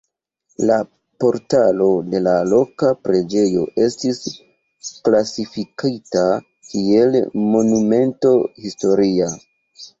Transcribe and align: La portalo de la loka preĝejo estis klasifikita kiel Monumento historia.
La 0.69 0.75
portalo 1.23 1.89
de 2.13 2.21
la 2.27 2.33
loka 2.53 2.89
preĝejo 3.09 3.67
estis 3.89 4.23
klasifikita 5.09 6.27
kiel 6.73 7.21
Monumento 7.55 8.37
historia. 8.69 9.33